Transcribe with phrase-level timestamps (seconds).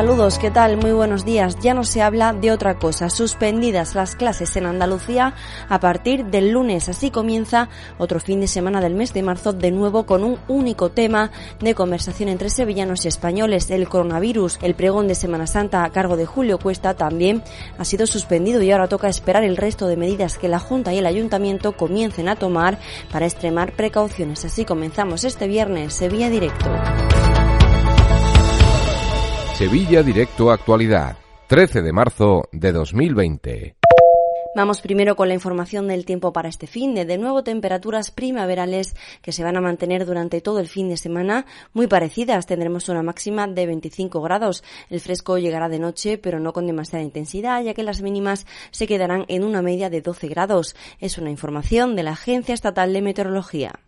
[0.00, 0.78] Saludos, ¿qué tal?
[0.78, 1.58] Muy buenos días.
[1.60, 3.10] Ya no se habla de otra cosa.
[3.10, 5.34] Suspendidas las clases en Andalucía
[5.68, 6.88] a partir del lunes.
[6.88, 7.68] Así comienza
[7.98, 11.74] otro fin de semana del mes de marzo de nuevo con un único tema de
[11.74, 14.58] conversación entre sevillanos y españoles, el coronavirus.
[14.62, 17.42] El pregón de Semana Santa a cargo de Julio Cuesta también
[17.76, 20.98] ha sido suspendido y ahora toca esperar el resto de medidas que la Junta y
[20.98, 22.78] el Ayuntamiento comiencen a tomar
[23.12, 24.46] para extremar precauciones.
[24.46, 26.70] Así comenzamos este viernes Sevilla Directo.
[29.60, 33.76] Sevilla Directo Actualidad, 13 de marzo de 2020.
[34.56, 38.96] Vamos primero con la información del tiempo para este fin de, de nuevo temperaturas primaverales
[39.20, 42.46] que se van a mantener durante todo el fin de semana muy parecidas.
[42.46, 44.64] Tendremos una máxima de 25 grados.
[44.88, 48.86] El fresco llegará de noche, pero no con demasiada intensidad, ya que las mínimas se
[48.86, 50.74] quedarán en una media de 12 grados.
[51.00, 53.78] Es una información de la Agencia Estatal de Meteorología.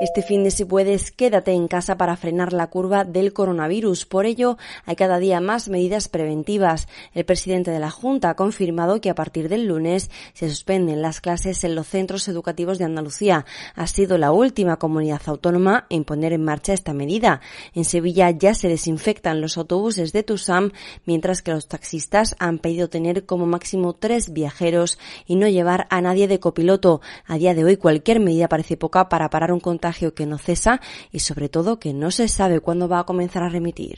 [0.00, 4.06] Este fin de si puedes, quédate en casa para frenar la curva del coronavirus.
[4.06, 6.86] Por ello, hay cada día más medidas preventivas.
[7.14, 11.20] El presidente de la Junta ha confirmado que a partir del lunes se suspenden las
[11.20, 13.44] clases en los centros educativos de Andalucía.
[13.74, 17.40] Ha sido la última comunidad autónoma en poner en marcha esta medida.
[17.74, 20.70] En Sevilla ya se desinfectan los autobuses de Tusam,
[21.06, 26.00] mientras que los taxistas han pedido tener como máximo tres viajeros y no llevar a
[26.00, 27.00] nadie de copiloto.
[27.26, 30.80] A día de hoy cualquier medida parece poca para parar un contagio que no cesa
[31.12, 33.96] y sobre todo que no se sabe cuándo va a comenzar a remitir.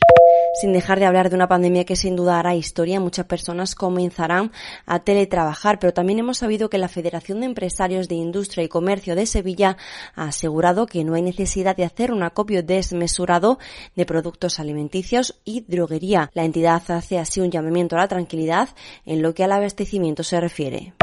[0.61, 4.51] Sin dejar de hablar de una pandemia que sin duda hará historia, muchas personas comenzarán
[4.85, 9.15] a teletrabajar, pero también hemos sabido que la Federación de Empresarios de Industria y Comercio
[9.15, 9.77] de Sevilla
[10.15, 13.59] ha asegurado que no hay necesidad de hacer un acopio desmesurado
[13.95, 16.31] de productos alimenticios y droguería.
[16.35, 18.71] La entidad hace así un llamamiento a la tranquilidad
[19.07, 20.95] en lo que al abastecimiento se refiere.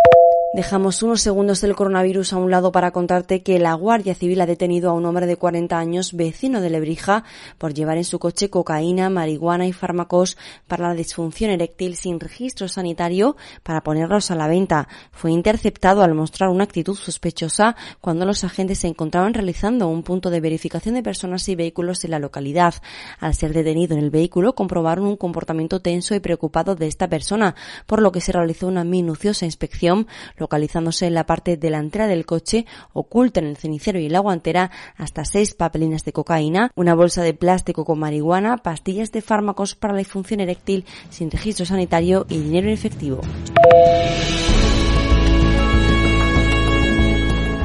[0.54, 4.46] Dejamos unos segundos del coronavirus a un lado para contarte que la Guardia Civil ha
[4.46, 7.26] detenido a un hombre de 40 años, vecino de Lebrija,
[7.58, 12.70] por llevar en su coche cocaína, marihuana y fármacos para la disfunción eréctil sin registro
[12.70, 14.88] sanitario para ponerlos a la venta.
[15.12, 20.30] Fue interceptado al mostrar una actitud sospechosa cuando los agentes se encontraban realizando un punto
[20.30, 22.74] de verificación de personas y vehículos en la localidad.
[23.20, 27.54] Al ser detenido en el vehículo, comprobaron un comportamiento tenso y preocupado de esta persona,
[27.86, 30.08] por lo que se realizó una minuciosa inspección
[30.38, 35.26] localizándose en la parte delantera del coche, oculta en el cenicero y la guantera hasta
[35.26, 40.00] seis papelinas de cocaína, una bolsa de plástico con marihuana, pastillas de fármacos para la
[40.00, 43.22] disfunción eréctil sin registro sanitario y dinero en efectivo.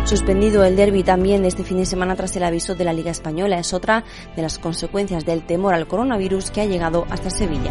[0.05, 3.59] Suspendido el derby también este fin de semana tras el aviso de la Liga Española
[3.59, 4.05] es otra
[4.37, 7.71] de las consecuencias del temor al coronavirus que ha llegado hasta Sevilla.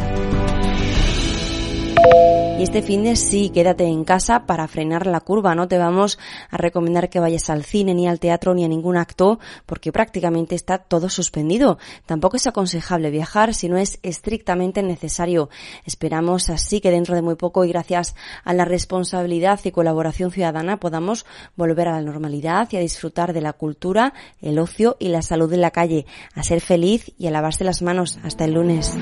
[2.61, 5.55] Y este fin de sí, quédate en casa para frenar la curva.
[5.55, 6.19] No te vamos
[6.51, 10.53] a recomendar que vayas al cine, ni al teatro, ni a ningún acto, porque prácticamente
[10.53, 11.79] está todo suspendido.
[12.05, 15.49] Tampoco es aconsejable viajar si no es estrictamente necesario.
[15.87, 18.13] Esperamos así que dentro de muy poco y gracias
[18.43, 23.41] a la responsabilidad y colaboración ciudadana podamos volver a la normalidad y a disfrutar de
[23.41, 26.05] la cultura, el ocio y la salud en la calle,
[26.35, 28.19] a ser feliz y a lavarse las manos.
[28.23, 28.95] Hasta el lunes.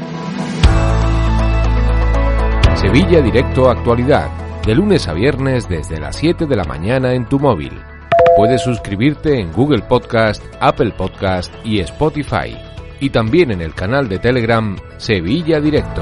[2.91, 4.31] Sevilla Directo Actualidad,
[4.65, 7.79] de lunes a viernes desde las 7 de la mañana en tu móvil.
[8.35, 12.57] Puedes suscribirte en Google Podcast, Apple Podcast y Spotify.
[12.99, 16.01] Y también en el canal de Telegram Sevilla Directo.